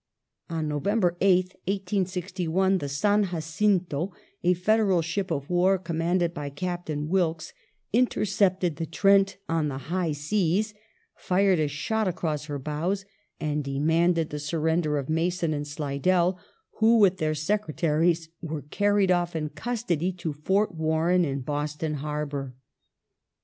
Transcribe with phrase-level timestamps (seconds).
[0.49, 4.11] On Novem ber 8th, 1861, the San Jacinto—
[4.43, 7.53] a Federal ship of war commanded by Captain Wilkes—
[7.93, 10.73] intercepted the Trent on the high seas,
[11.15, 13.05] fired a shot across her bows,
[13.39, 16.39] and demanded the surrender of Mason and Slidell,
[16.79, 22.55] who with their secretaries were carried off^ in custody to Fort Warren in Boston Harbour.